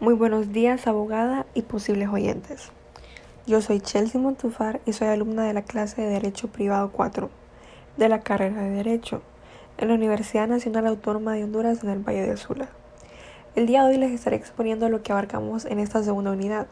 Muy 0.00 0.14
buenos 0.14 0.50
días, 0.50 0.86
abogada 0.86 1.44
y 1.52 1.60
posibles 1.60 2.08
oyentes. 2.08 2.70
Yo 3.46 3.60
soy 3.60 3.80
Chelsea 3.80 4.18
Montufar 4.18 4.80
y 4.86 4.94
soy 4.94 5.08
alumna 5.08 5.44
de 5.44 5.52
la 5.52 5.60
clase 5.60 6.00
de 6.00 6.08
Derecho 6.08 6.48
Privado 6.48 6.90
4 6.90 7.28
de 7.98 8.08
la 8.08 8.20
carrera 8.20 8.62
de 8.62 8.70
Derecho 8.70 9.20
en 9.76 9.88
la 9.88 9.94
Universidad 9.94 10.48
Nacional 10.48 10.86
Autónoma 10.86 11.34
de 11.34 11.44
Honduras 11.44 11.84
en 11.84 11.90
el 11.90 11.98
Valle 11.98 12.26
de 12.26 12.38
Sula. 12.38 12.70
El 13.54 13.66
día 13.66 13.84
de 13.84 13.90
hoy 13.90 13.98
les 13.98 14.12
estaré 14.12 14.36
exponiendo 14.36 14.88
lo 14.88 15.02
que 15.02 15.12
abarcamos 15.12 15.66
en 15.66 15.78
esta 15.78 16.02
segunda 16.02 16.30
unidad. 16.30 16.66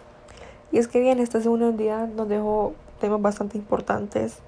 Y 0.73 0.79
es 0.79 0.89
que 0.89 0.99
bien, 0.99 1.19
esta 1.19 1.43
segunda 1.43 1.67
unidad 1.67 2.09
nos 2.09 2.31
dejó 2.31 2.73
temas 2.99 3.21
bastante 3.21 3.59
importantes, 3.59 4.39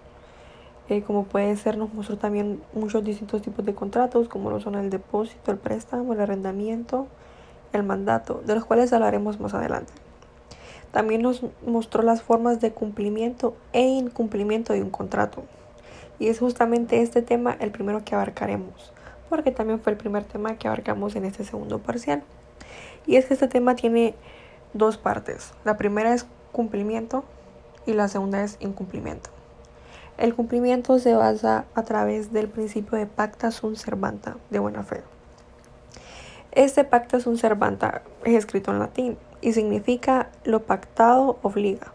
eh, 0.89 1.03
como 1.03 1.25
puede 1.25 1.55
ser, 1.59 1.77
nos 1.77 1.93
mostró 1.93 2.17
también 2.17 2.63
muchos 2.73 3.05
distintos 3.05 3.43
tipos 3.43 3.63
de 3.67 3.75
contratos, 3.75 4.27
como 4.27 4.49
lo 4.49 4.59
son 4.59 4.75
el 4.75 4.89
depósito, 4.89 5.51
el 5.51 5.59
préstamo, 5.59 6.15
el 6.15 6.21
arrendamiento, 6.23 7.09
el 7.73 7.83
mandato, 7.83 8.43
de 8.45 8.55
los 8.55 8.65
cuales 8.65 8.93
hablaremos 8.93 9.41
más 9.41 9.55
adelante. 9.55 9.93
También 10.93 11.23
nos 11.23 11.43
mostró 11.65 12.03
las 12.03 12.23
formas 12.23 12.61
de 12.61 12.73
cumplimiento 12.73 13.55
e 13.73 13.83
incumplimiento 13.83 14.73
de 14.73 14.83
un 14.83 14.91
contrato. 14.91 15.45
Y 16.19 16.29
es 16.29 16.41
justamente 16.41 17.01
este 17.01 17.23
tema 17.23 17.57
el 17.61 17.71
primero 17.71 18.05
que 18.05 18.15
abarcaremos, 18.15 18.93
porque 19.29 19.53
también 19.53 19.81
fue 19.81 19.93
el 19.93 19.99
primer 19.99 20.25
tema 20.25 20.57
que 20.57 20.67
abarcamos 20.67 21.15
en 21.17 21.25
este 21.25 21.45
segundo 21.45 21.79
parcial. 21.79 22.23
Y 23.07 23.17
es 23.17 23.27
que 23.27 23.35
este 23.35 23.49
tema 23.49 23.77
tiene 23.77 24.15
dos 24.75 24.99
partes. 24.99 25.53
La 25.65 25.77
primera 25.77 26.13
es 26.13 26.27
cumplimiento 26.53 27.25
y 27.87 27.93
la 27.93 28.09
segunda 28.09 28.43
es 28.43 28.57
incumplimiento. 28.61 29.31
El 30.19 30.35
cumplimiento 30.35 30.99
se 30.99 31.15
basa 31.15 31.65
a 31.75 31.83
través 31.85 32.33
del 32.33 32.49
principio 32.49 32.99
de 32.99 33.07
pacta 33.07 33.51
sunt 33.51 33.77
servanta, 33.77 34.37
de 34.51 34.59
buena 34.59 34.83
fe. 34.83 35.03
Este 36.53 36.83
pacta 36.83 37.21
sunt 37.21 37.39
servanta 37.39 38.03
es 38.25 38.35
escrito 38.35 38.73
en 38.73 38.81
latín 38.81 39.17
y 39.41 39.53
significa 39.53 40.31
lo 40.43 40.65
pactado 40.65 41.39
obliga. 41.43 41.93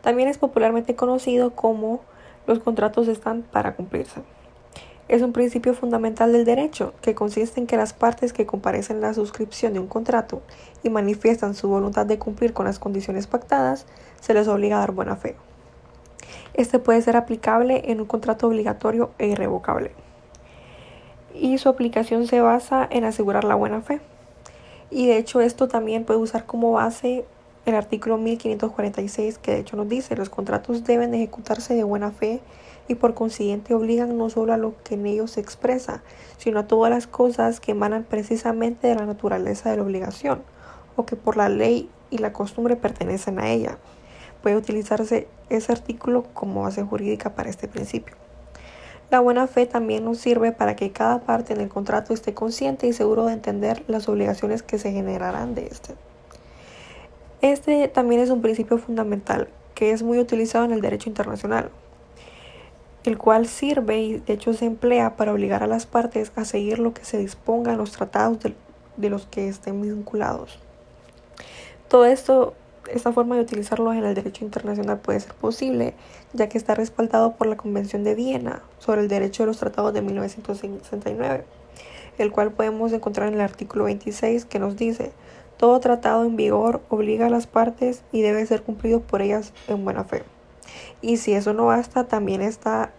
También 0.00 0.26
es 0.30 0.38
popularmente 0.38 0.96
conocido 0.96 1.50
como 1.50 2.00
los 2.46 2.60
contratos 2.60 3.08
están 3.08 3.42
para 3.42 3.74
cumplirse. 3.76 4.22
Es 5.08 5.20
un 5.20 5.34
principio 5.34 5.74
fundamental 5.74 6.32
del 6.32 6.46
derecho 6.46 6.94
que 7.02 7.14
consiste 7.14 7.60
en 7.60 7.66
que 7.66 7.76
las 7.76 7.92
partes 7.92 8.32
que 8.32 8.46
comparecen 8.46 8.96
en 8.96 9.02
la 9.02 9.12
suscripción 9.12 9.74
de 9.74 9.80
un 9.80 9.86
contrato 9.86 10.40
y 10.82 10.88
manifiestan 10.88 11.54
su 11.54 11.68
voluntad 11.68 12.06
de 12.06 12.18
cumplir 12.18 12.54
con 12.54 12.64
las 12.64 12.78
condiciones 12.78 13.26
pactadas, 13.26 13.84
se 14.18 14.32
les 14.32 14.48
obliga 14.48 14.76
a 14.76 14.80
dar 14.80 14.92
buena 14.92 15.16
fe. 15.16 15.36
Este 16.54 16.78
puede 16.78 17.02
ser 17.02 17.18
aplicable 17.18 17.90
en 17.92 18.00
un 18.00 18.06
contrato 18.06 18.46
obligatorio 18.46 19.10
e 19.18 19.26
irrevocable 19.26 19.92
y 21.40 21.56
su 21.58 21.70
aplicación 21.70 22.26
se 22.26 22.40
basa 22.40 22.86
en 22.90 23.04
asegurar 23.04 23.44
la 23.44 23.54
buena 23.54 23.80
fe. 23.80 24.00
Y 24.90 25.06
de 25.06 25.16
hecho 25.16 25.40
esto 25.40 25.68
también 25.68 26.04
puede 26.04 26.20
usar 26.20 26.44
como 26.44 26.72
base 26.72 27.24
el 27.64 27.74
artículo 27.74 28.18
1546 28.18 29.38
que 29.38 29.52
de 29.52 29.58
hecho 29.60 29.76
nos 29.76 29.88
dice 29.88 30.16
los 30.16 30.28
contratos 30.30 30.84
deben 30.84 31.14
ejecutarse 31.14 31.74
de 31.74 31.84
buena 31.84 32.10
fe 32.10 32.40
y 32.88 32.94
por 32.94 33.14
consiguiente 33.14 33.74
obligan 33.74 34.18
no 34.18 34.30
solo 34.30 34.52
a 34.52 34.56
lo 34.56 34.74
que 34.82 34.94
en 34.94 35.06
ellos 35.06 35.32
se 35.32 35.40
expresa, 35.40 36.02
sino 36.38 36.60
a 36.60 36.66
todas 36.66 36.90
las 36.90 37.06
cosas 37.06 37.60
que 37.60 37.72
emanan 37.72 38.04
precisamente 38.04 38.88
de 38.88 38.96
la 38.96 39.06
naturaleza 39.06 39.70
de 39.70 39.76
la 39.76 39.84
obligación 39.84 40.42
o 40.96 41.06
que 41.06 41.16
por 41.16 41.36
la 41.36 41.48
ley 41.48 41.88
y 42.10 42.18
la 42.18 42.32
costumbre 42.32 42.76
pertenecen 42.76 43.38
a 43.38 43.48
ella. 43.48 43.78
Puede 44.42 44.56
utilizarse 44.56 45.28
ese 45.48 45.72
artículo 45.72 46.24
como 46.34 46.62
base 46.62 46.82
jurídica 46.82 47.34
para 47.34 47.48
este 47.50 47.68
principio. 47.68 48.16
La 49.10 49.18
buena 49.18 49.48
fe 49.48 49.66
también 49.66 50.04
nos 50.04 50.18
sirve 50.18 50.52
para 50.52 50.76
que 50.76 50.92
cada 50.92 51.18
parte 51.20 51.52
en 51.52 51.60
el 51.60 51.68
contrato 51.68 52.14
esté 52.14 52.32
consciente 52.32 52.86
y 52.86 52.92
seguro 52.92 53.26
de 53.26 53.32
entender 53.32 53.82
las 53.88 54.08
obligaciones 54.08 54.62
que 54.62 54.78
se 54.78 54.92
generarán 54.92 55.56
de 55.56 55.66
este. 55.66 55.94
Este 57.40 57.88
también 57.88 58.20
es 58.20 58.30
un 58.30 58.40
principio 58.40 58.78
fundamental 58.78 59.48
que 59.74 59.90
es 59.90 60.04
muy 60.04 60.18
utilizado 60.20 60.64
en 60.64 60.72
el 60.72 60.80
derecho 60.80 61.08
internacional, 61.08 61.70
el 63.02 63.18
cual 63.18 63.48
sirve 63.48 63.98
y 64.00 64.18
de 64.20 64.34
hecho 64.34 64.52
se 64.52 64.66
emplea 64.66 65.16
para 65.16 65.32
obligar 65.32 65.64
a 65.64 65.66
las 65.66 65.86
partes 65.86 66.30
a 66.36 66.44
seguir 66.44 66.78
lo 66.78 66.94
que 66.94 67.04
se 67.04 67.18
disponga 67.18 67.72
en 67.72 67.78
los 67.78 67.90
tratados 67.90 68.38
de, 68.40 68.54
de 68.96 69.10
los 69.10 69.26
que 69.26 69.48
estén 69.48 69.82
vinculados. 69.82 70.60
Todo 71.88 72.04
esto 72.04 72.54
esta 72.92 73.12
forma 73.12 73.36
de 73.36 73.42
utilizarlo 73.42 73.92
en 73.92 74.04
el 74.04 74.14
derecho 74.14 74.44
internacional 74.44 74.98
puede 74.98 75.20
ser 75.20 75.34
posible, 75.34 75.94
ya 76.32 76.48
que 76.48 76.58
está 76.58 76.74
respaldado 76.74 77.34
por 77.36 77.46
la 77.46 77.56
Convención 77.56 78.04
de 78.04 78.14
Viena 78.14 78.62
sobre 78.78 79.00
el 79.00 79.08
derecho 79.08 79.42
de 79.42 79.48
los 79.48 79.58
tratados 79.58 79.94
de 79.94 80.02
1969, 80.02 81.44
el 82.18 82.32
cual 82.32 82.52
podemos 82.52 82.92
encontrar 82.92 83.28
en 83.28 83.34
el 83.34 83.40
artículo 83.40 83.84
26 83.84 84.44
que 84.44 84.58
nos 84.58 84.76
dice, 84.76 85.12
todo 85.56 85.78
tratado 85.80 86.24
en 86.24 86.36
vigor 86.36 86.80
obliga 86.88 87.26
a 87.26 87.30
las 87.30 87.46
partes 87.46 88.02
y 88.12 88.22
debe 88.22 88.46
ser 88.46 88.62
cumplido 88.62 89.00
por 89.00 89.22
ellas 89.22 89.52
en 89.68 89.84
buena 89.84 90.04
fe. 90.04 90.22
Y 91.02 91.18
si 91.18 91.34
eso 91.34 91.52
no 91.52 91.66
basta, 91.66 92.04
también 92.04 92.40
está 92.40 92.92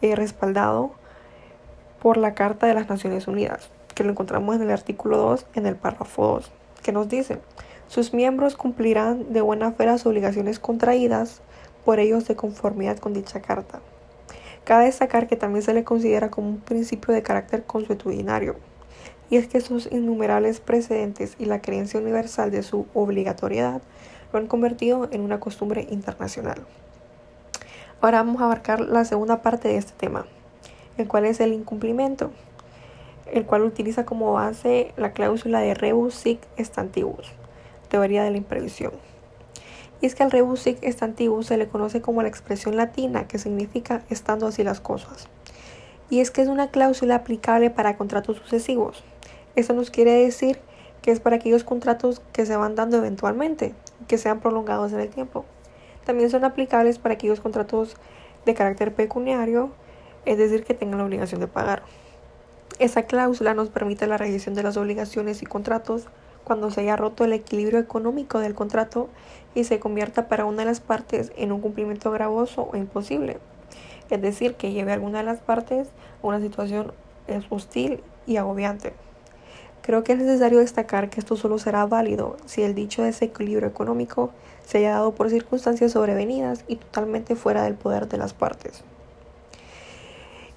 eh, 0.00 0.14
respaldado 0.16 0.92
por 2.00 2.16
la 2.16 2.34
Carta 2.34 2.66
de 2.66 2.74
las 2.74 2.88
Naciones 2.88 3.28
Unidas, 3.28 3.70
que 3.94 4.04
lo 4.04 4.10
encontramos 4.10 4.56
en 4.56 4.62
el 4.62 4.70
artículo 4.70 5.18
2, 5.18 5.46
en 5.54 5.66
el 5.66 5.76
párrafo 5.76 6.26
2, 6.26 6.50
que 6.82 6.92
nos 6.92 7.08
dice, 7.08 7.38
sus 7.88 8.12
miembros 8.12 8.56
cumplirán 8.56 9.32
de 9.32 9.40
buena 9.40 9.72
fe 9.72 9.86
las 9.86 10.04
obligaciones 10.06 10.58
contraídas 10.58 11.40
por 11.84 12.00
ellos 12.00 12.28
de 12.28 12.36
conformidad 12.36 12.98
con 12.98 13.14
dicha 13.14 13.40
carta. 13.40 13.80
Cabe 14.64 14.84
destacar 14.84 15.26
que 15.26 15.36
también 15.36 15.62
se 15.62 15.72
le 15.72 15.84
considera 15.84 16.30
como 16.30 16.48
un 16.48 16.60
principio 16.60 17.14
de 17.14 17.22
carácter 17.22 17.64
consuetudinario, 17.64 18.56
y 19.30 19.36
es 19.36 19.48
que 19.48 19.60
sus 19.60 19.90
innumerables 19.90 20.60
precedentes 20.60 21.34
y 21.38 21.46
la 21.46 21.60
creencia 21.60 22.00
universal 22.00 22.50
de 22.50 22.62
su 22.62 22.86
obligatoriedad 22.94 23.80
lo 24.32 24.38
han 24.38 24.46
convertido 24.46 25.08
en 25.10 25.22
una 25.22 25.40
costumbre 25.40 25.86
internacional. 25.90 26.66
Ahora 28.00 28.18
vamos 28.18 28.40
a 28.40 28.44
abarcar 28.44 28.80
la 28.80 29.04
segunda 29.04 29.42
parte 29.42 29.68
de 29.68 29.76
este 29.76 29.92
tema, 29.96 30.26
el 30.98 31.08
cual 31.08 31.24
es 31.24 31.40
el 31.40 31.52
incumplimiento, 31.52 32.30
el 33.32 33.44
cual 33.44 33.62
utiliza 33.62 34.04
como 34.04 34.32
base 34.32 34.92
la 34.96 35.12
cláusula 35.12 35.60
de 35.60 35.74
rebus 35.74 36.14
sic 36.14 36.40
stantibus 36.58 37.32
teoría 37.88 38.22
de 38.22 38.30
la 38.30 38.36
imprevisión. 38.36 38.92
Y 40.00 40.06
es 40.06 40.14
que 40.14 40.22
al 40.22 40.30
rebus 40.30 40.60
sic 40.60 40.78
antiguo 41.02 41.42
se 41.42 41.56
le 41.56 41.68
conoce 41.68 42.00
como 42.00 42.22
la 42.22 42.28
expresión 42.28 42.76
latina 42.76 43.26
que 43.26 43.38
significa 43.38 44.02
estando 44.10 44.46
así 44.46 44.62
las 44.62 44.80
cosas. 44.80 45.28
Y 46.10 46.20
es 46.20 46.30
que 46.30 46.42
es 46.42 46.48
una 46.48 46.70
cláusula 46.70 47.16
aplicable 47.16 47.70
para 47.70 47.96
contratos 47.96 48.36
sucesivos. 48.38 49.02
Esto 49.56 49.74
nos 49.74 49.90
quiere 49.90 50.12
decir 50.12 50.60
que 51.02 51.10
es 51.10 51.20
para 51.20 51.36
aquellos 51.36 51.64
contratos 51.64 52.22
que 52.32 52.46
se 52.46 52.56
van 52.56 52.74
dando 52.74 52.96
eventualmente, 52.96 53.74
que 54.06 54.18
sean 54.18 54.40
prolongados 54.40 54.92
en 54.92 55.00
el 55.00 55.08
tiempo. 55.08 55.44
También 56.04 56.30
son 56.30 56.44
aplicables 56.44 56.98
para 56.98 57.14
aquellos 57.14 57.40
contratos 57.40 57.96
de 58.46 58.54
carácter 58.54 58.94
pecuniario, 58.94 59.70
es 60.24 60.38
decir, 60.38 60.64
que 60.64 60.74
tengan 60.74 60.98
la 60.98 61.04
obligación 61.04 61.40
de 61.40 61.48
pagar. 61.48 61.82
Esa 62.78 63.02
cláusula 63.02 63.54
nos 63.54 63.70
permite 63.70 64.06
la 64.06 64.18
revisión 64.18 64.54
de 64.54 64.62
las 64.62 64.76
obligaciones 64.76 65.42
y 65.42 65.46
contratos 65.46 66.06
cuando 66.44 66.70
se 66.70 66.82
haya 66.82 66.96
roto 66.96 67.24
el 67.24 67.32
equilibrio 67.32 67.78
económico 67.78 68.38
del 68.38 68.54
contrato 68.54 69.08
y 69.54 69.64
se 69.64 69.80
convierta 69.80 70.28
para 70.28 70.44
una 70.44 70.58
de 70.58 70.66
las 70.66 70.80
partes 70.80 71.32
en 71.36 71.52
un 71.52 71.60
cumplimiento 71.60 72.10
gravoso 72.10 72.70
o 72.72 72.76
imposible. 72.76 73.38
Es 74.10 74.22
decir, 74.22 74.54
que 74.54 74.72
lleve 74.72 74.92
a 74.92 74.94
alguna 74.94 75.18
de 75.18 75.24
las 75.24 75.40
partes 75.40 75.88
a 76.22 76.26
una 76.26 76.40
situación 76.40 76.92
hostil 77.50 78.00
y 78.26 78.36
agobiante. 78.36 78.94
Creo 79.82 80.04
que 80.04 80.12
es 80.12 80.18
necesario 80.18 80.58
destacar 80.58 81.10
que 81.10 81.20
esto 81.20 81.36
solo 81.36 81.58
será 81.58 81.86
válido 81.86 82.36
si 82.46 82.62
el 82.62 82.74
dicho 82.74 83.02
desequilibrio 83.02 83.68
económico 83.68 84.30
se 84.64 84.78
haya 84.78 84.92
dado 84.92 85.14
por 85.14 85.30
circunstancias 85.30 85.92
sobrevenidas 85.92 86.64
y 86.68 86.76
totalmente 86.76 87.36
fuera 87.36 87.62
del 87.62 87.74
poder 87.74 88.06
de 88.08 88.18
las 88.18 88.34
partes. 88.34 88.84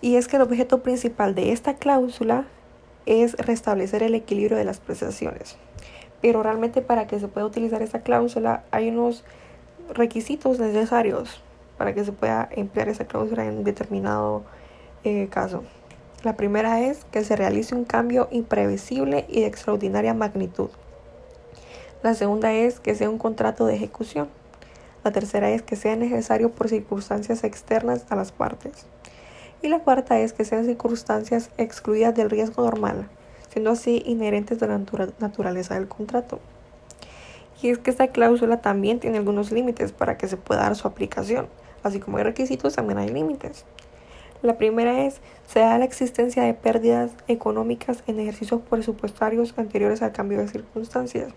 Y 0.02 0.16
es 0.16 0.28
que 0.28 0.38
el 0.38 0.42
objeto 0.42 0.82
principal 0.82 1.36
de 1.36 1.52
esta 1.52 1.76
cláusula 1.76 2.46
es 3.06 3.34
restablecer 3.34 4.04
el 4.04 4.16
equilibrio 4.16 4.58
de 4.58 4.66
las 4.66 4.80
prestaciones. 4.80 5.58
Pero 6.22 6.44
realmente 6.44 6.82
para 6.82 7.08
que 7.08 7.20
se 7.20 7.28
pueda 7.28 7.48
utilizar 7.48 7.82
esta 7.82 8.02
cláusula 8.02 8.64
hay 8.72 8.90
unos 8.90 9.24
requisitos 9.94 10.60
necesarios 10.60 11.42
para 11.78 11.94
que 11.94 12.06
se 12.06 12.12
pueda 12.12 12.50
emplear 12.52 12.90
esa 12.90 13.06
cláusula 13.06 13.46
en 13.46 13.64
determinado 13.64 14.44
eh, 15.04 15.28
caso. 15.30 15.64
La 16.24 16.36
primera 16.36 16.82
es 16.82 17.04
que 17.12 17.24
se 17.24 17.36
realice 17.36 17.74
un 17.74 17.86
cambio 17.86 18.28
imprevisible 18.32 19.26
y 19.28 19.42
de 19.42 19.48
extraordinaria 19.48 20.14
magnitud. 20.14 20.70
La 22.04 22.14
segunda 22.14 22.54
es 22.54 22.80
que 22.80 22.94
sea 22.94 23.10
un 23.10 23.18
contrato 23.18 23.66
de 23.66 23.76
ejecución. 23.76 24.30
La 25.04 25.12
tercera 25.12 25.50
es 25.50 25.64
que 25.64 25.76
sea 25.76 25.96
necesario 25.96 26.52
por 26.52 26.70
circunstancias 26.70 27.44
externas 27.44 28.06
a 28.10 28.16
las 28.16 28.32
partes. 28.32 28.86
Y 29.62 29.68
la 29.68 29.80
cuarta 29.80 30.20
es 30.20 30.34
que 30.34 30.44
sean 30.44 30.66
circunstancias 30.66 31.52
excluidas 31.58 32.16
del 32.16 32.30
riesgo 32.30 32.64
normal, 32.64 33.08
siendo 33.50 33.72
así 33.72 34.02
inherentes 34.06 34.60
de 34.60 34.68
la 34.68 34.82
naturaleza 35.20 35.76
del 35.76 35.88
contrato. 35.88 36.40
Y 37.62 37.70
es 37.70 37.78
que 37.78 37.92
esta 37.92 38.08
cláusula 38.08 38.62
también 38.62 39.00
tiene 39.00 39.20
algunos 39.20 39.52
límites 39.52 39.92
para 39.92 40.18
que 40.18 40.28
se 40.28 40.38
pueda 40.38 40.62
dar 40.62 40.76
su 40.76 40.88
aplicación. 40.88 41.48
Así 41.84 42.00
como 42.00 42.18
hay 42.18 42.24
requisitos, 42.24 42.76
también 42.76 42.98
hay 42.98 43.10
límites. 43.10 43.66
La 44.42 44.58
primera 44.58 45.06
es, 45.06 45.22
se 45.46 45.60
da 45.60 45.78
la 45.78 45.86
existencia 45.86 46.42
de 46.42 46.56
pérdidas 46.56 47.12
económicas 47.28 48.04
en 48.08 48.20
ejercicios 48.20 48.62
presupuestarios 48.68 49.54
anteriores 49.58 50.02
al 50.02 50.12
cambio 50.12 50.40
de 50.40 50.48
circunstancias. 50.48 51.32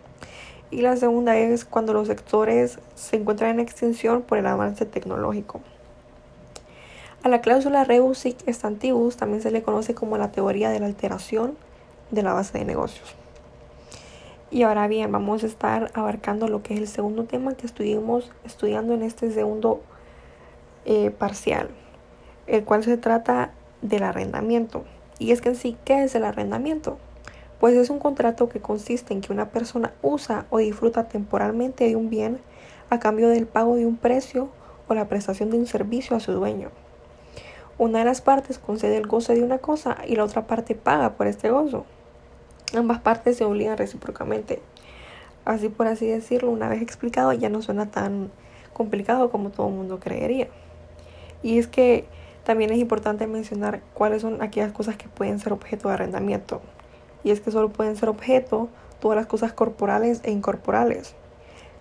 Y 0.71 0.81
la 0.81 0.97
segunda 0.97 1.37
es 1.37 1.67
cuando 1.67 1.93
los 1.93 2.09
sectores 2.09 2.79
se 2.95 3.17
encuentran 3.17 3.51
en 3.51 3.61
extinción 3.61 4.23
por 4.23 4.39
el 4.39 4.47
avance 4.47 4.87
tecnológico. 4.87 5.61
A 7.25 7.31
la 7.31 7.41
cláusula 7.41 7.85
rebus 7.85 8.19
sic 8.19 8.37
stantibus 8.47 9.17
también 9.17 9.41
se 9.41 9.51
le 9.51 9.63
conoce 9.63 9.95
como 9.95 10.19
la 10.19 10.31
teoría 10.31 10.69
de 10.69 10.79
la 10.79 10.85
alteración 10.85 11.57
de 12.11 12.23
la 12.23 12.35
base 12.35 12.59
de 12.59 12.67
negocios. 12.67 13.15
Y 14.51 14.63
ahora 14.63 14.87
bien, 14.89 15.11
vamos 15.11 15.43
a 15.43 15.47
estar 15.47 15.91
abarcando 15.95 16.49
lo 16.49 16.63
que 16.63 16.75
es 16.75 16.81
el 16.81 16.87
segundo 16.87 17.25
tema 17.25 17.55
que 17.55 17.65
estuvimos 17.65 18.31
estudiando 18.45 18.93
en 18.93 19.01
este 19.01 19.33
segundo 19.33 19.81
eh, 20.85 21.11
parcial, 21.13 21.71
el 22.47 22.63
cual 22.65 22.85
se 22.85 22.99
trata 22.99 23.53
del 23.81 24.03
arrendamiento. 24.03 24.85
Y 25.19 25.33
es 25.33 25.41
que 25.41 25.49
en 25.49 25.57
sí, 25.57 25.79
¿qué 25.87 26.05
es 26.05 26.15
el 26.15 26.27
arrendamiento? 26.27 26.99
Pues 27.59 27.75
es 27.75 27.89
un 27.89 28.01
contrato 28.01 28.51
que 28.51 28.61
consiste 28.61 29.15
en 29.15 29.23
que 29.23 29.33
una 29.33 29.49
persona 29.49 29.95
usa 30.03 30.45
o 30.51 30.59
disfruta 30.59 31.09
temporalmente 31.09 31.89
de 31.89 31.97
un 31.97 32.11
bien 32.11 32.39
a 32.91 32.99
cambio 32.99 33.31
del 33.31 33.47
pago 33.47 33.77
de 33.77 33.87
un 33.87 33.97
precio 33.97 34.51
o 34.89 34.95
la 34.95 35.09
prestación 35.09 35.49
de 35.49 35.57
un 35.57 35.67
servicio 35.67 36.15
a 36.19 36.21
su 36.21 36.31
dueño. 36.33 36.84
Una 37.77 37.99
de 37.99 38.05
las 38.05 38.21
partes 38.21 38.59
concede 38.59 38.97
el 38.97 39.09
goce 39.09 39.35
de 39.35 39.43
una 39.43 39.59
cosa 39.59 39.97
y 40.07 40.15
la 40.15 40.25
otra 40.25 40.47
parte 40.47 40.77
paga 40.77 41.15
por 41.15 41.27
este 41.27 41.51
gozo. 41.51 41.85
Ambas 42.77 43.01
partes 43.01 43.37
se 43.37 43.45
obligan 43.45 43.77
recíprocamente. 43.77 44.61
Así 45.45 45.69
por 45.69 45.89
así 45.89 46.07
decirlo, 46.07 46.51
una 46.51 46.69
vez 46.69 46.81
explicado 46.83 47.33
ya 47.33 47.49
no 47.49 47.63
suena 47.63 47.91
tan 47.91 48.31
complicado 48.73 49.31
como 49.31 49.51
todo 49.51 49.69
el 49.69 49.75
mundo 49.75 49.99
creería. 49.99 50.49
Y 51.43 51.59
es 51.59 51.67
que 51.67 52.07
también 52.45 52.71
es 52.71 52.79
importante 52.79 53.27
mencionar 53.27 53.81
cuáles 53.93 54.23
son 54.23 54.41
aquellas 54.41 54.73
cosas 54.73 54.97
que 54.97 55.09
pueden 55.09 55.41
ser 55.41 55.53
objeto 55.53 55.89
de 55.89 55.95
arrendamiento. 55.95 56.63
Y 57.25 57.33
es 57.33 57.41
que 57.41 57.51
solo 57.51 57.71
pueden 57.71 57.97
ser 57.97 58.09
objeto 58.09 58.69
todas 59.01 59.17
las 59.17 59.27
cosas 59.27 59.53
corporales 59.53 60.21
e 60.23 60.31
incorporales 60.31 61.15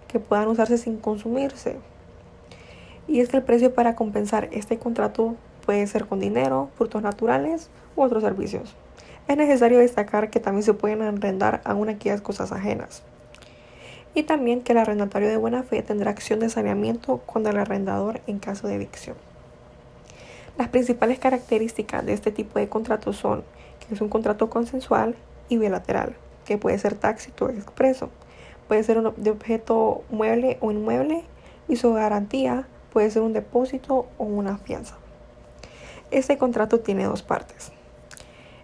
que 0.07 0.19
puedan 0.19 0.48
usarse 0.48 0.78
sin 0.78 0.98
consumirse. 0.98 1.78
Y 3.07 3.19
es 3.19 3.30
que 3.30 3.38
el 3.38 3.44
precio 3.44 3.74
para 3.74 3.95
compensar 3.95 4.50
este 4.51 4.80
contrato 4.80 5.36
puede 5.65 5.88
ser 5.88 6.06
con 6.06 6.19
dinero, 6.19 6.69
frutos 6.75 7.01
naturales 7.01 7.69
u 7.95 8.04
otros 8.04 8.24
servicios. 8.24 8.75
Es 9.27 9.38
necesario 9.38 9.80
destacar 9.80 10.30
que 10.30 10.39
también 10.39 10.63
se 10.63 10.74
pueden 10.74 11.01
arrendar 11.01 11.62
aún 11.63 11.89
aquellas 11.89 12.21
cosas 12.21 12.51
ajenas. 12.51 13.04
Y 14.13 14.24
también 14.24 14.62
que 14.62 14.74
el 14.74 14.77
arrendatario 14.77 15.30
de 15.30 15.38
buena 15.38 15.63
fe 15.63 15.81
tendrá 15.81 16.12
acción 16.12 16.39
de 16.39 16.50
saneamiento 16.50 17.18
con 17.25 17.48
el 17.48 17.57
arrendador 17.57 18.21
en 18.27 18.39
caso 18.39 18.68
de 18.68 18.75
evicción. 18.75 19.15
Las 20.57 20.68
principales 20.68 21.18
características 21.18 22.06
de 22.06 22.13
este 22.13 22.31
tipo 22.31 22.59
de 22.59 22.69
contrato 22.69 23.12
son 23.13 23.44
que 23.80 23.95
es 23.95 24.01
un 24.01 24.09
contrato 24.09 24.50
consensual 24.50 25.16
y 25.50 25.57
bilateral, 25.57 26.16
que 26.45 26.57
puede 26.57 26.77
ser 26.77 26.95
tácito 26.95 27.45
o 27.45 27.50
expreso, 27.50 28.09
puede 28.68 28.83
ser 28.83 29.01
de 29.01 29.31
objeto 29.31 30.04
mueble 30.09 30.57
o 30.62 30.71
inmueble 30.71 31.24
y 31.68 31.77
su 31.77 31.94
garantía 31.94 32.68
puede 32.92 33.09
ser 33.09 33.24
un 33.24 33.33
depósito 33.33 34.06
o 34.18 34.25
una 34.25 34.57
fianza. 34.57 34.95
Este 36.13 36.38
contrato 36.38 36.80
tiene 36.80 37.04
dos 37.04 37.21
partes 37.21 37.71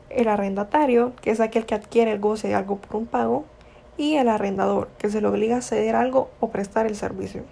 el 0.10 0.28
arrendatario, 0.28 1.13
que 1.22 1.31
es 1.31 1.40
aquel 1.40 1.66
que 1.66 1.75
adquiere 1.75 2.12
el 2.12 2.19
goce 2.19 2.48
de 2.48 2.56
algo 2.56 2.78
por 2.78 2.96
un 2.96 3.06
pago, 3.06 3.46
y 3.98 4.16
el 4.16 4.30
arrendador, 4.30 4.88
que 4.98 5.10
se 5.10 5.22
le 5.22 5.28
obliga 5.28 5.57
a 5.57 5.62
ceder 5.62 5.96
algo 5.96 6.30
o 6.40 6.50
prestar 6.50 6.86
el 6.86 6.96
servicio. 6.96 7.44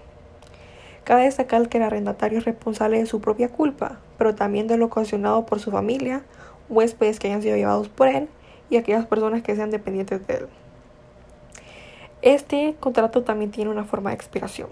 Cabe 1.03 1.23
destacar 1.23 1.67
que 1.69 1.77
el 1.77 1.83
arrendatario 1.83 2.39
es 2.39 2.45
responsable 2.45 2.99
de 2.99 3.05
su 3.05 3.21
propia 3.21 3.49
culpa, 3.49 3.99
pero 4.17 4.35
también 4.35 4.67
de 4.67 4.77
lo 4.77 4.85
ocasionado 4.85 5.45
por 5.45 5.59
su 5.59 5.71
familia, 5.71 6.23
huéspedes 6.69 7.19
que 7.19 7.27
hayan 7.27 7.41
sido 7.41 7.55
llevados 7.55 7.89
por 7.89 8.07
él 8.07 8.27
y 8.69 8.77
aquellas 8.77 9.05
personas 9.05 9.41
que 9.41 9.55
sean 9.55 9.71
dependientes 9.71 10.25
de 10.25 10.33
él. 10.33 10.47
Este 12.21 12.75
contrato 12.79 13.23
también 13.23 13.51
tiene 13.51 13.69
una 13.69 13.85
forma 13.85 14.09
de 14.09 14.15
expiración, 14.15 14.69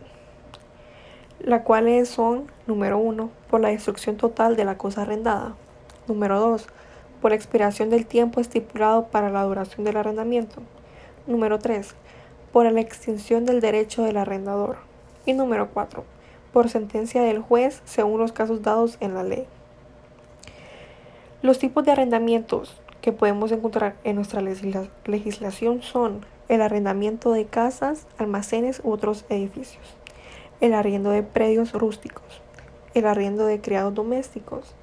la 1.40 1.64
cual 1.64 2.06
son, 2.06 2.52
número 2.68 2.98
uno, 2.98 3.30
por 3.50 3.62
la 3.62 3.70
destrucción 3.70 4.18
total 4.18 4.56
de 4.56 4.66
la 4.66 4.78
cosa 4.78 5.04
arrendada. 5.04 5.56
Número 6.08 6.40
dos, 6.40 6.68
por 7.22 7.32
la 7.32 7.38
expiración 7.38 7.90
del 7.90 8.06
tiempo 8.06 8.40
estipulado 8.40 9.08
para 9.08 9.30
la 9.30 9.44
duración 9.44 9.84
del 9.84 9.98
arrendamiento. 9.98 10.62
Número 11.28 11.58
3. 11.58 11.96
Por 12.52 12.72
la 12.72 12.80
extinción 12.80 13.46
del 13.46 13.62
derecho 13.62 14.04
del 14.04 14.18
arrendador. 14.18 14.78
Y 15.26 15.34
número 15.34 15.70
4. 15.74 16.04
Por 16.54 16.70
sentencia 16.70 17.24
del 17.24 17.40
juez 17.40 17.82
según 17.86 18.20
los 18.20 18.32
casos 18.32 18.62
dados 18.62 18.98
en 19.00 19.16
la 19.16 19.24
ley. 19.24 19.48
Los 21.42 21.58
tipos 21.58 21.84
de 21.84 21.94
arrendamientos 21.94 22.80
que 23.02 23.12
podemos 23.12 23.52
encontrar 23.52 23.96
en 24.04 24.18
nuestra 24.18 24.42
legislación 24.42 25.82
son 25.82 26.26
el 26.48 26.62
arrendamiento 26.62 27.32
de 27.32 27.46
casas, 27.46 28.06
almacenes 28.20 28.82
u 28.84 28.92
otros 28.92 29.26
edificios, 29.30 29.96
el 30.62 30.74
arriendo 30.74 31.10
de 31.10 31.24
predios 31.24 31.74
rústicos, 31.74 32.42
el 32.94 33.06
arriendo 33.06 33.46
de 33.46 33.62
criados 33.62 33.94
domésticos, 33.94 34.76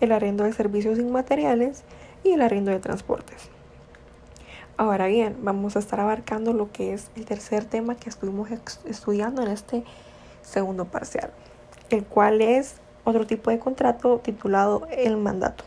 el 0.00 0.12
arriendo 0.12 0.44
de 0.44 0.52
servicios 0.52 0.98
inmateriales 0.98 1.84
y 2.24 2.32
el 2.32 2.42
arriendo 2.42 2.70
de 2.70 2.80
transportes. 2.80 3.50
Ahora 4.76 5.06
bien, 5.06 5.36
vamos 5.42 5.76
a 5.76 5.78
estar 5.78 6.00
abarcando 6.00 6.52
lo 6.52 6.72
que 6.72 6.94
es 6.94 7.10
el 7.14 7.26
tercer 7.26 7.64
tema 7.64 7.96
que 7.96 8.08
estuvimos 8.08 8.48
estudiando 8.86 9.42
en 9.42 9.48
este 9.48 9.84
segundo 10.42 10.86
parcial, 10.86 11.30
el 11.90 12.04
cual 12.04 12.40
es 12.40 12.76
otro 13.04 13.26
tipo 13.26 13.50
de 13.50 13.58
contrato 13.58 14.20
titulado 14.20 14.86
el 14.90 15.16
mandato. 15.16 15.64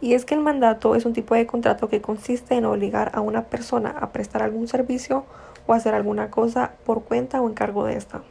Y 0.00 0.14
es 0.14 0.24
que 0.24 0.34
el 0.34 0.40
mandato 0.40 0.94
es 0.94 1.04
un 1.04 1.14
tipo 1.14 1.34
de 1.34 1.46
contrato 1.46 1.88
que 1.88 2.00
consiste 2.00 2.54
en 2.54 2.66
obligar 2.66 3.10
a 3.14 3.20
una 3.20 3.44
persona 3.44 3.90
a 3.90 4.12
prestar 4.12 4.42
algún 4.42 4.68
servicio 4.68 5.24
o 5.66 5.72
hacer 5.72 5.94
alguna 5.94 6.30
cosa 6.30 6.72
por 6.84 7.02
cuenta 7.02 7.40
o 7.40 7.48
encargo 7.48 7.84
de 7.84 7.96
esta. 7.96 8.22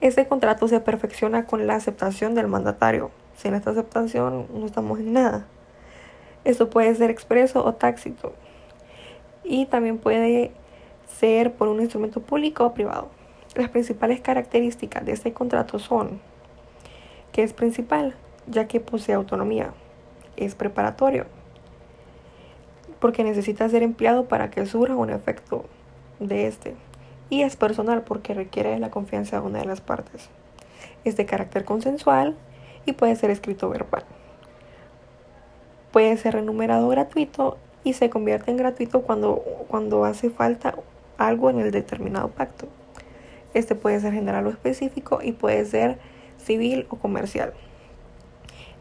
Este 0.00 0.26
contrato 0.26 0.66
se 0.66 0.80
perfecciona 0.80 1.44
con 1.44 1.66
la 1.66 1.74
aceptación 1.74 2.34
del 2.34 2.46
mandatario, 2.46 3.10
sin 3.36 3.52
esta 3.54 3.72
aceptación 3.72 4.46
no 4.54 4.64
estamos 4.64 4.98
en 4.98 5.12
nada. 5.12 5.46
Esto 6.44 6.70
puede 6.70 6.94
ser 6.94 7.10
expreso 7.10 7.62
o 7.62 7.74
tácito. 7.74 8.32
Y 9.44 9.66
también 9.66 9.98
puede 9.98 10.52
ser 11.06 11.52
por 11.52 11.68
un 11.68 11.80
instrumento 11.80 12.22
público 12.22 12.64
o 12.64 12.72
privado. 12.72 13.10
Las 13.54 13.68
principales 13.68 14.22
características 14.22 15.04
de 15.04 15.12
este 15.12 15.34
contrato 15.34 15.78
son 15.78 16.20
que 17.32 17.42
es 17.42 17.52
principal, 17.52 18.14
ya 18.46 18.66
que 18.66 18.80
posee 18.80 19.14
autonomía. 19.14 19.74
Es 20.36 20.54
preparatorio, 20.54 21.26
porque 23.00 23.22
necesita 23.22 23.68
ser 23.68 23.82
empleado 23.82 24.24
para 24.28 24.50
que 24.50 24.64
surja 24.64 24.96
un 24.96 25.10
efecto 25.10 25.66
de 26.20 26.46
este. 26.46 26.74
Y 27.30 27.42
es 27.42 27.56
personal, 27.56 28.02
porque 28.02 28.34
requiere 28.34 28.78
la 28.78 28.90
confianza 28.90 29.40
de 29.40 29.46
una 29.46 29.60
de 29.60 29.64
las 29.64 29.80
partes. 29.80 30.28
Es 31.04 31.16
de 31.16 31.24
carácter 31.24 31.64
consensual 31.64 32.36
y 32.84 32.92
puede 32.92 33.16
ser 33.16 33.30
escrito 33.30 33.70
verbal. 33.70 34.04
Puede 35.92 36.16
ser 36.16 36.34
renumerado 36.34 36.88
gratuito 36.88 37.56
y 37.84 37.94
se 37.94 38.10
convierte 38.10 38.50
en 38.50 38.56
gratuito 38.56 39.02
cuando, 39.02 39.42
cuando 39.68 40.04
hace 40.04 40.30
falta 40.30 40.74
algo 41.16 41.50
en 41.50 41.60
el 41.60 41.70
determinado 41.70 42.28
pacto. 42.28 42.66
Este 43.54 43.74
puede 43.74 44.00
ser 44.00 44.12
general 44.12 44.46
o 44.46 44.50
específico 44.50 45.20
y 45.22 45.32
puede 45.32 45.64
ser 45.64 45.98
civil 46.38 46.86
o 46.90 46.96
comercial. 46.96 47.52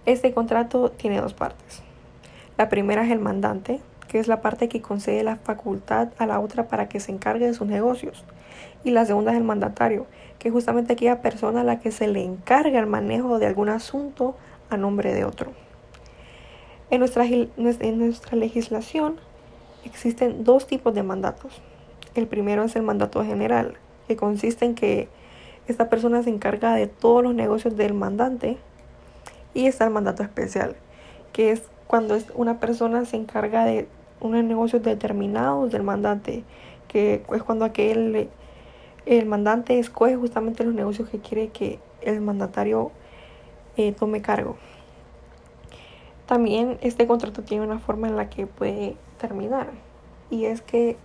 Este 0.05 0.33
contrato 0.33 0.91
tiene 0.91 1.21
dos 1.21 1.33
partes. 1.33 1.81
La 2.57 2.69
primera 2.69 3.03
es 3.03 3.11
el 3.11 3.19
mandante, 3.19 3.79
que 4.07 4.19
es 4.19 4.27
la 4.27 4.41
parte 4.41 4.69
que 4.69 4.81
concede 4.81 5.23
la 5.23 5.37
facultad 5.37 6.09
a 6.17 6.25
la 6.25 6.39
otra 6.39 6.67
para 6.67 6.89
que 6.89 6.99
se 6.99 7.11
encargue 7.11 7.47
de 7.47 7.53
sus 7.53 7.67
negocios. 7.67 8.23
Y 8.83 8.91
la 8.91 9.05
segunda 9.05 9.31
es 9.31 9.37
el 9.37 9.43
mandatario, 9.43 10.07
que 10.37 10.47
es 10.47 10.53
justamente 10.53 10.93
aquella 10.93 11.21
persona 11.21 11.61
a 11.61 11.63
la 11.63 11.79
que 11.79 11.91
se 11.91 12.07
le 12.07 12.23
encarga 12.23 12.79
el 12.79 12.87
manejo 12.87 13.39
de 13.39 13.47
algún 13.47 13.69
asunto 13.69 14.35
a 14.69 14.77
nombre 14.77 15.13
de 15.13 15.25
otro. 15.25 15.51
En 16.89 16.99
nuestra, 16.99 17.25
en 17.25 17.99
nuestra 17.99 18.37
legislación 18.37 19.17
existen 19.83 20.43
dos 20.43 20.65
tipos 20.65 20.93
de 20.93 21.03
mandatos. 21.03 21.61
El 22.15 22.27
primero 22.27 22.63
es 22.63 22.75
el 22.75 22.81
mandato 22.81 23.23
general, 23.23 23.75
que 24.07 24.15
consiste 24.15 24.65
en 24.65 24.75
que 24.75 25.07
esta 25.67 25.89
persona 25.89 26.23
se 26.23 26.31
encarga 26.31 26.73
de 26.73 26.87
todos 26.87 27.23
los 27.23 27.35
negocios 27.35 27.77
del 27.77 27.93
mandante. 27.93 28.57
Y 29.53 29.67
está 29.67 29.85
el 29.85 29.91
mandato 29.91 30.23
especial, 30.23 30.75
que 31.31 31.51
es 31.51 31.61
cuando 31.87 32.17
una 32.35 32.59
persona 32.59 33.05
se 33.05 33.17
encarga 33.17 33.65
de 33.65 33.87
unos 34.19 34.43
negocios 34.43 34.83
determinados 34.83 35.71
del 35.71 35.83
mandante, 35.83 36.43
que 36.87 37.23
es 37.33 37.43
cuando 37.43 37.65
aquel 37.65 38.29
el 39.17 39.25
mandante 39.25 39.79
escoge 39.79 40.15
justamente 40.15 40.63
los 40.63 40.75
negocios 40.75 41.09
que 41.09 41.17
quiere 41.17 41.47
que 41.47 41.79
el 42.01 42.21
mandatario 42.21 42.91
eh, 43.75 43.91
tome 43.91 44.21
cargo. 44.21 44.55
También 46.27 46.77
este 46.81 47.07
contrato 47.07 47.41
tiene 47.41 47.65
una 47.65 47.79
forma 47.79 48.07
en 48.07 48.15
la 48.15 48.29
que 48.29 48.45
puede 48.45 48.95
terminar 49.17 49.71
y 50.29 50.45
es 50.45 50.61
que 50.61 50.95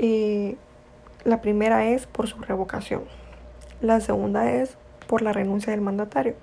eh, 0.00 0.56
la 1.22 1.40
primera 1.40 1.86
es 1.86 2.08
por 2.08 2.26
su 2.26 2.40
revocación, 2.40 3.04
la 3.80 4.00
segunda 4.00 4.50
es 4.50 4.76
por 5.06 5.22
la 5.22 5.32
renuncia 5.32 5.70
del 5.70 5.80
mandatario 5.80 6.34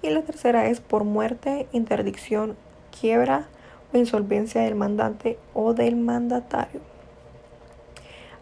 y 0.00 0.10
la 0.10 0.22
tercera 0.22 0.66
es 0.66 0.80
por 0.80 1.02
muerte, 1.02 1.66
interdicción, 1.72 2.56
quiebra 3.00 3.48
o 3.92 3.98
insolvencia 3.98 4.60
del 4.60 4.76
mandante 4.76 5.40
o 5.54 5.74
del 5.74 5.96
mandatario. 5.96 6.80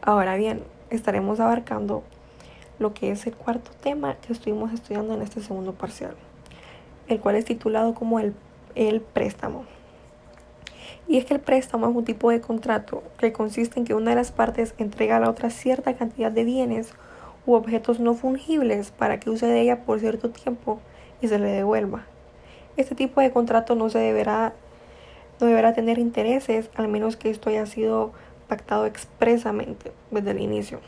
Ahora 0.03 0.37
bien, 0.37 0.63
estaremos 0.91 1.41
abarcando 1.41 2.03
lo 2.79 2.95
que 2.95 3.11
es 3.11 3.27
el 3.27 3.35
cuarto 3.35 3.71
tema 3.83 4.17
que 4.17 4.33
estuvimos 4.33 4.73
estudiando 4.73 5.15
en 5.15 5.23
este 5.23 5.41
segundo 5.41 5.73
parcial, 5.73 6.15
el 7.09 7.21
cual 7.21 7.37
es 7.37 7.45
titulado 7.45 7.95
como 7.95 8.21
el, 8.21 8.35
el 8.75 9.01
préstamo. 9.01 9.65
Y 11.07 11.17
es 11.17 11.25
que 11.25 11.35
el 11.35 11.41
préstamo 11.41 11.89
es 11.89 11.97
un 11.97 12.05
tipo 12.05 12.31
de 12.31 12.41
contrato 12.41 13.03
que 13.19 13.33
consiste 13.33 13.81
en 13.81 13.87
que 13.87 13.95
una 13.95 14.11
de 14.11 14.17
las 14.17 14.31
partes 14.31 14.75
entrega 14.79 15.17
a 15.17 15.21
la 15.21 15.31
otra 15.31 15.51
cierta 15.51 15.97
cantidad 15.97 16.31
de 16.31 16.45
bienes 16.45 16.93
u 17.47 17.55
objetos 17.55 17.99
no 17.99 18.15
fungibles 18.15 18.91
para 18.91 19.19
que 19.19 19.31
use 19.31 19.47
de 19.47 19.61
ella 19.61 19.85
por 19.85 20.01
cierto 20.01 20.31
tiempo 20.31 20.81
y 21.23 21.29
se 21.29 21.39
le 21.39 21.49
devuelva. 21.49 22.05
Este 22.77 22.95
tipo 22.95 23.21
de 23.21 23.33
contrato 23.33 23.75
no 23.75 23.89
se 23.89 23.99
deberá 23.99 24.53
no 25.41 25.47
deberá 25.47 25.73
tener 25.73 25.99
intereses 25.99 26.69
al 26.75 26.89
menos 26.89 27.17
que 27.17 27.31
esto 27.31 27.49
haya 27.49 27.65
sido 27.65 28.13
pactado 28.49 28.87
expresamente 28.87 29.93
desde 30.11 30.31
el 30.33 30.41
inicio. 30.41 30.81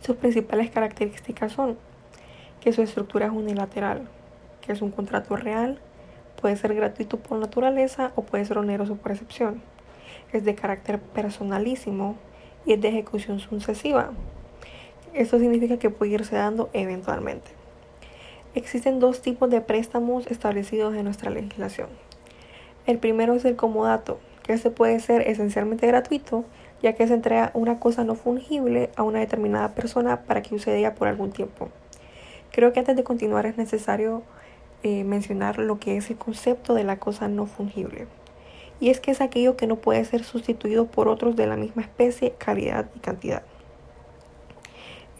Sus 0.00 0.16
principales 0.16 0.70
características 0.70 1.52
son 1.52 1.78
que 2.60 2.72
su 2.72 2.82
estructura 2.82 3.26
es 3.26 3.32
unilateral, 3.32 4.08
que 4.60 4.72
es 4.72 4.82
un 4.82 4.90
contrato 4.90 5.36
real, 5.36 5.80
puede 6.40 6.56
ser 6.56 6.74
gratuito 6.74 7.18
por 7.18 7.38
naturaleza 7.38 8.12
o 8.16 8.22
puede 8.22 8.44
ser 8.44 8.58
oneroso 8.58 8.96
por 8.96 9.12
excepción. 9.12 9.62
Es 10.32 10.44
de 10.44 10.54
carácter 10.54 11.00
personalísimo 11.00 12.16
y 12.66 12.74
es 12.74 12.80
de 12.80 12.88
ejecución 12.88 13.40
sucesiva. 13.40 14.10
Esto 15.14 15.38
significa 15.38 15.78
que 15.78 15.90
puede 15.90 16.12
irse 16.12 16.36
dando 16.36 16.70
eventualmente. 16.72 17.50
Existen 18.54 19.00
dos 19.00 19.22
tipos 19.22 19.50
de 19.50 19.60
préstamos 19.60 20.26
establecidos 20.26 20.94
en 20.94 21.04
nuestra 21.04 21.30
legislación. 21.30 21.88
El 22.86 22.98
primero 22.98 23.34
es 23.34 23.44
el 23.44 23.56
comodato, 23.56 24.18
este 24.48 24.70
puede 24.70 25.00
ser 25.00 25.22
esencialmente 25.28 25.86
gratuito 25.86 26.44
ya 26.82 26.94
que 26.94 27.06
se 27.06 27.14
entrega 27.14 27.52
una 27.54 27.78
cosa 27.78 28.04
no 28.04 28.16
fungible 28.16 28.90
a 28.96 29.04
una 29.04 29.20
determinada 29.20 29.74
persona 29.74 30.22
para 30.22 30.42
que 30.42 30.56
use 30.56 30.76
ella 30.76 30.94
por 30.94 31.08
algún 31.08 31.30
tiempo. 31.30 31.70
Creo 32.50 32.72
que 32.72 32.80
antes 32.80 32.96
de 32.96 33.04
continuar 33.04 33.46
es 33.46 33.56
necesario 33.56 34.22
eh, 34.82 35.04
mencionar 35.04 35.58
lo 35.58 35.78
que 35.78 35.96
es 35.96 36.10
el 36.10 36.16
concepto 36.16 36.74
de 36.74 36.84
la 36.84 36.98
cosa 36.98 37.28
no 37.28 37.46
fungible. 37.46 38.08
Y 38.80 38.90
es 38.90 38.98
que 38.98 39.12
es 39.12 39.20
aquello 39.20 39.56
que 39.56 39.68
no 39.68 39.76
puede 39.76 40.04
ser 40.04 40.24
sustituido 40.24 40.86
por 40.86 41.06
otros 41.06 41.36
de 41.36 41.46
la 41.46 41.56
misma 41.56 41.82
especie, 41.82 42.34
calidad 42.36 42.90
y 42.96 42.98
cantidad. 42.98 43.42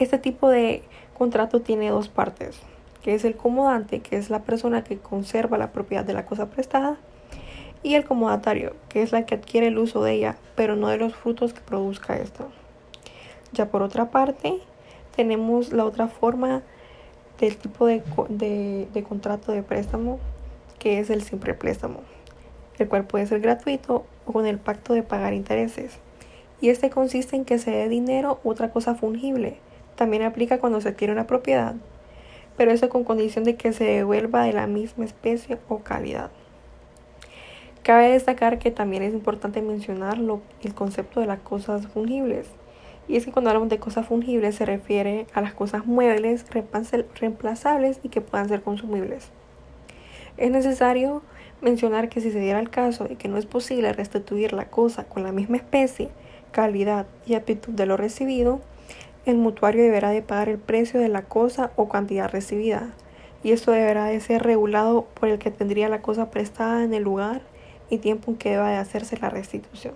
Este 0.01 0.19
tipo 0.19 0.49
de 0.49 0.83
contrato 1.17 1.61
tiene 1.61 1.91
dos 1.91 2.09
partes, 2.09 2.59
que 3.05 3.15
es 3.15 3.25
el 3.25 3.37
comodante, 3.37 4.01
que 4.01 4.17
es 4.17 4.31
la 4.31 4.41
persona 4.41 4.83
que 4.83 4.99
conserva 4.99 5.59
la 5.59 5.71
propiedad 5.71 6.05
de 6.05 6.13
la 6.13 6.27
cosa 6.27 6.51
prestada, 6.51 6.99
y 7.83 7.95
el 7.95 8.05
comodatario, 8.05 8.75
que 8.89 9.03
es 9.03 9.13
la 9.13 9.27
que 9.27 9.35
adquiere 9.35 9.69
el 9.69 9.79
uso 9.79 10.03
de 10.03 10.13
ella, 10.13 10.37
pero 10.55 10.77
no 10.77 10.89
de 10.89 10.99
los 10.99 11.15
frutos 11.15 11.53
que 11.53 11.61
produzca 11.61 12.17
esta. 12.17 12.47
Ya 13.53 13.67
por 13.71 13.83
otra 13.83 14.11
parte, 14.11 14.59
tenemos 15.15 15.73
la 15.73 15.85
otra 15.85 16.09
forma 16.09 16.63
del 17.39 17.57
tipo 17.57 17.87
de, 17.87 18.03
de, 18.93 19.03
contrato 19.03 19.53
de 19.53 19.63
préstamo, 19.63 20.21
que 20.79 21.01
es 21.01 21.11
el 21.11 21.23
simple 21.23 21.55
préstamo, 21.55 22.01
el 22.79 22.89
cual 22.89 23.05
puede 23.05 23.27
ser 23.27 23.41
gratuito 23.41 24.07
o 24.27 24.33
con 24.33 24.47
el 24.47 24.59
pacto 24.59 24.95
de 24.95 25.03
pagar 25.03 25.35
intereses. 25.35 25.99
Y 26.61 26.69
este 26.69 26.91
consiste 26.91 27.35
en 27.35 27.45
que 27.45 27.59
se 27.59 27.73
dé 27.73 27.89
dinero 27.89 28.39
u 28.45 28.51
otra 28.51 28.71
cosa 28.71 28.95
fungible. 28.95 29.59
También 29.97 30.23
aplica 30.23 30.59
cuando 30.59 30.81
se 30.81 30.91
adquiere 30.91 31.13
una 31.13 31.27
propiedad, 31.27 31.75
pero 32.57 32.71
eso 32.71 32.89
con 32.89 33.03
condición 33.03 33.45
de 33.45 33.57
que 33.57 33.73
se 33.73 33.85
devuelva 33.85 34.45
de 34.45 34.53
la 34.53 34.69
misma 34.69 35.05
especie 35.05 35.59
o 35.69 35.79
calidad. 35.79 36.31
Cabe 37.83 38.11
destacar 38.11 38.61
que 38.61 38.71
también 38.71 39.03
es 39.03 39.13
importante 39.13 39.61
mencionar 39.61 40.17
el 40.63 40.75
concepto 40.75 41.19
de 41.19 41.27
las 41.27 41.41
cosas 41.41 41.89
fungibles. 41.89 42.47
Y 43.09 43.17
es 43.17 43.25
que 43.25 43.33
cuando 43.33 43.51
hablamos 43.51 43.71
de 43.71 43.81
cosas 43.81 44.07
fungibles 44.07 44.55
se 44.55 44.65
refiere 44.65 45.27
a 45.35 45.41
las 45.41 45.53
cosas 45.53 45.85
muebles, 45.85 46.47
reemplazables 47.19 47.99
y 48.05 48.09
que 48.09 48.21
puedan 48.21 48.49
ser 48.49 48.63
consumibles. 48.63 49.31
Es 50.37 50.53
necesario 50.53 51.23
mencionar 51.61 52.09
que 52.09 52.21
si 52.21 52.31
se 52.31 52.39
diera 52.39 52.61
el 52.61 52.71
caso 52.71 53.05
de 53.05 53.17
que 53.17 53.27
no 53.27 53.37
es 53.37 53.47
posible 53.47 53.93
restituir 53.93 54.53
la 54.53 54.67
cosa 54.67 55.03
con 55.05 55.25
la 55.25 55.33
misma 55.33 55.57
especie, 55.57 56.11
calidad 56.53 57.07
y 57.27 57.35
aptitud 57.35 57.73
de 57.73 57.87
lo 57.87 57.97
recibido, 57.97 58.61
el 59.27 59.39
mutuario 59.39 59.83
deberá 59.83 60.11
de 60.11 60.23
pagar 60.23 60.49
el 60.49 60.59
precio 60.59 61.01
de 61.01 61.09
la 61.09 61.23
cosa 61.23 61.73
o 61.75 61.89
cantidad 61.89 62.31
recibida. 62.31 62.91
Y 63.43 63.51
esto 63.51 63.73
deberá 63.73 64.05
de 64.05 64.21
ser 64.21 64.45
regulado 64.45 65.07
por 65.15 65.29
el 65.29 65.41
que 65.41 65.51
tendría 65.51 65.89
la 65.89 66.01
cosa 66.01 66.31
prestada 66.31 66.85
en 66.85 66.95
el 66.95 67.03
lugar 67.03 67.43
y 67.93 67.99
tiempo 67.99 68.31
en 68.31 68.39
que 68.39 68.51
deba 68.51 68.71
de 68.71 68.77
hacerse 68.77 69.19
la 69.19 69.29
restitución. 69.29 69.93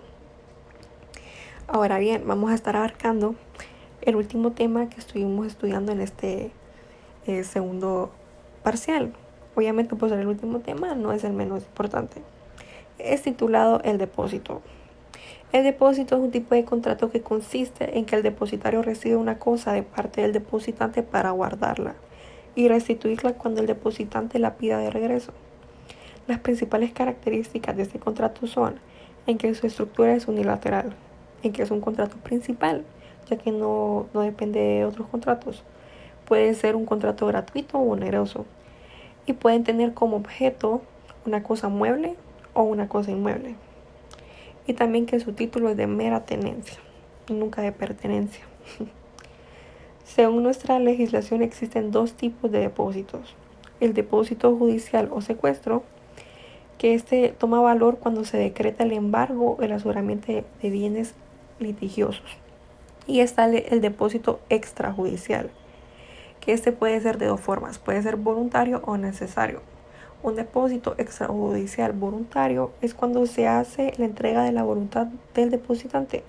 Ahora 1.67 1.99
bien, 1.99 2.25
vamos 2.27 2.51
a 2.51 2.55
estar 2.55 2.77
abarcando 2.77 3.35
el 4.03 4.17
último 4.17 4.53
tema 4.53 4.91
que 4.91 5.01
estuvimos 5.01 5.47
estudiando 5.47 5.93
en 5.93 6.03
este 6.03 6.51
eh, 7.27 7.43
segundo 7.43 8.11
parcial. 8.63 9.15
Obviamente, 9.55 9.97
pues 9.97 10.13
el 10.13 10.27
último 10.27 10.61
tema 10.61 10.95
no 10.95 11.11
es 11.13 11.25
el 11.25 11.33
menos 11.33 11.63
importante. 11.63 12.21
Es 12.99 13.23
titulado 13.23 13.81
el 13.83 13.97
depósito. 13.97 14.61
El 15.53 15.65
depósito 15.65 16.17
es 16.17 16.21
un 16.21 16.31
tipo 16.31 16.55
de 16.55 16.67
contrato 16.67 17.11
que 17.11 17.23
consiste 17.23 17.97
en 17.97 18.05
que 18.05 18.17
el 18.17 18.23
depositario 18.23 18.83
recibe 18.83 19.17
una 19.17 19.39
cosa 19.39 19.73
de 19.73 19.83
parte 19.83 20.21
del 20.21 20.35
depositante 20.35 21.03
para 21.03 21.31
guardarla 21.31 21.95
y 22.55 22.69
restituirla 22.69 23.33
cuando 23.33 23.63
el 23.63 23.67
depositante 23.67 24.39
la 24.39 24.57
pida 24.57 24.77
de 24.77 24.91
regreso. 24.91 25.33
Las 26.27 26.41
principales 26.41 26.93
características 26.93 27.77
de 27.77 27.85
este 27.85 28.01
contrato 28.01 28.49
son 28.49 28.81
en 29.29 29.39
que 29.39 29.55
su 29.55 29.65
estructura 29.65 30.13
es 30.13 30.27
unilateral, 30.27 30.93
en 31.45 31.53
que 31.53 31.63
es 31.63 31.71
un 31.71 31.81
contrato 31.81 32.17
principal, 32.17 32.85
ya 33.31 33.37
que 33.37 33.53
no, 33.53 34.07
depende 34.13 34.59
de 34.59 34.85
otros 34.85 35.07
contratos. 35.07 35.63
Puede 36.25 36.55
ser 36.55 36.75
un 36.75 36.85
contrato 36.85 37.27
gratuito 37.29 37.79
o 37.79 37.93
oneroso 37.93 38.45
y 39.25 39.35
pueden 39.35 39.63
tener 39.63 39.95
como 39.95 40.17
objeto 40.17 40.83
una 41.27 41.45
cosa 41.45 41.69
mueble 41.69 42.17
o 42.55 42.63
una 42.63 42.89
cosa 42.89 43.13
inmueble. 43.13 43.55
Y 44.67 44.73
también 44.73 45.07
que 45.07 45.21
su 45.21 45.33
título 45.33 45.71
es 45.71 45.77
de 45.77 45.87
mera 45.87 46.25
tenencia, 46.25 46.79
nunca 47.29 47.63
de 47.63 47.71
pertenencia. 47.71 48.45
Según 50.05 50.43
nuestra 50.43 50.81
legislación 50.81 51.43
existen 51.43 51.93
dos 51.93 52.15
tipos 52.15 52.51
de 52.51 52.59
depósitos. 52.59 53.37
El 53.79 53.95
depósito 53.95 54.57
judicial 54.57 55.09
o 55.13 55.21
secuestro 55.21 55.85
que 56.79 56.95
este 56.95 57.35
toma 57.39 57.61
valor 57.61 57.99
cuando 57.99 58.25
se 58.25 58.37
decreta 58.37 58.85
el 58.85 58.93
embargo 58.93 59.57
el 59.61 59.73
aseguramiento 59.73 60.33
de 60.33 60.71
bienes 60.71 61.15
litigiosos. 61.59 62.27
Y 63.07 63.21
está 63.21 63.47
el 63.47 63.81
depósito 63.81 64.41
extrajudicial, 64.49 65.51
que 66.41 66.53
este 66.53 66.73
puede 66.73 67.01
ser 67.01 67.19
de 67.19 67.27
dos 67.27 67.41
formas, 67.41 67.79
puede 67.79 68.03
ser 68.03 68.17
voluntario 68.17 68.83
o 68.85 68.97
necesario. 68.97 69.61
Un 70.23 70.35
depósito 70.35 70.95
extrajudicial 70.99 71.93
voluntario 71.93 72.73
es 72.81 72.95
cuando 72.95 73.27
se 73.27 73.47
hace 73.47 73.93
la 73.97 74.07
entrega 74.07 74.43
de 74.43 74.53
la 74.53 74.65
voluntad 74.65 75.07
del 75.35 75.51
depositante. 75.51 76.25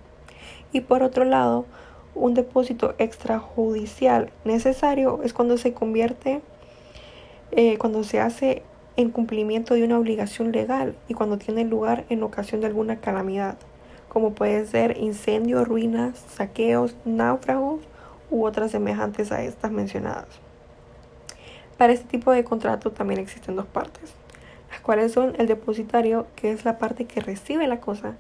Y 0.71 0.81
por 0.81 1.01
otro 1.01 1.25
lado, 1.25 1.65
un 2.13 2.33
depósito 2.33 2.93
extrajudicial 2.97 4.31
necesario 4.43 5.21
es 5.23 5.33
cuando 5.33 5.57
se 5.57 5.73
convierte, 5.73 6.41
eh, 7.51 7.77
cuando 7.77 8.03
se 8.03 8.19
hace 8.19 8.63
en 8.97 9.11
cumplimiento 9.11 9.75
de 9.75 9.83
una 9.83 9.97
obligación 9.97 10.51
legal 10.51 10.95
y 11.07 11.13
cuando 11.13 11.37
tiene 11.37 11.63
lugar 11.63 12.05
en 12.09 12.23
ocasión 12.23 12.61
de 12.61 12.67
alguna 12.67 12.97
calamidad, 12.97 13.57
como 14.09 14.33
puede 14.33 14.65
ser 14.65 14.97
incendios, 14.97 15.67
ruinas, 15.67 16.17
saqueos, 16.17 16.95
náufragos 17.05 17.81
u 18.31 18.43
otras 18.43 18.71
semejantes 18.71 19.31
a 19.31 19.43
estas 19.43 19.71
mencionadas. 19.71 20.27
Para 21.77 21.93
este 21.93 22.07
tipo 22.07 22.31
de 22.31 22.43
contrato 22.43 22.91
también 22.91 23.19
existen 23.19 23.55
dos 23.55 23.67
partes, 23.67 24.13
las 24.71 24.81
cuales 24.81 25.11
son 25.11 25.35
el 25.37 25.45
depositario, 25.45 26.25
que 26.35 26.51
es 26.51 26.65
la 26.65 26.79
parte 26.79 27.05
que 27.05 27.21
recibe 27.21 27.67
la 27.67 27.79
cosa, 27.79 28.15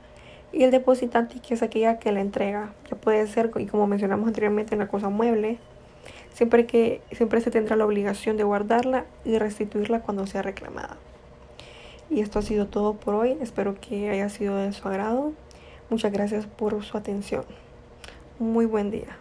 y 0.53 0.63
el 0.63 0.71
depositante, 0.71 1.39
que 1.39 1.55
es 1.55 1.63
aquella 1.63 1.97
que 1.97 2.11
la 2.11 2.21
entrega, 2.21 2.71
que 2.87 2.95
puede 2.95 3.25
ser, 3.27 3.51
y 3.57 3.65
como 3.65 3.87
mencionamos 3.87 4.27
anteriormente, 4.27 4.75
una 4.75 4.87
cosa 4.87 5.09
mueble, 5.09 5.57
siempre 6.33 6.65
que 6.65 7.01
siempre 7.11 7.41
se 7.41 7.51
tendrá 7.51 7.75
la 7.75 7.85
obligación 7.85 8.37
de 8.37 8.43
guardarla 8.43 9.05
y 9.25 9.37
restituirla 9.37 10.01
cuando 10.01 10.27
sea 10.27 10.41
reclamada. 10.41 10.97
Y 12.09 12.21
esto 12.21 12.39
ha 12.39 12.41
sido 12.41 12.67
todo 12.67 12.93
por 12.93 13.15
hoy. 13.15 13.37
Espero 13.41 13.75
que 13.79 14.09
haya 14.09 14.29
sido 14.29 14.55
de 14.55 14.71
su 14.71 14.87
agrado. 14.87 15.33
Muchas 15.89 16.11
gracias 16.11 16.45
por 16.45 16.83
su 16.83 16.97
atención. 16.97 17.43
Muy 18.39 18.65
buen 18.65 18.91
día. 18.91 19.17